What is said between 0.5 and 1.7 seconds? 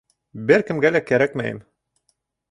—Бер кемгә лә кәрәкмәйем!..